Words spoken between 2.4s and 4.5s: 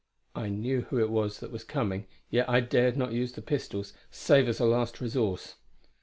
I dared not use the pistols, save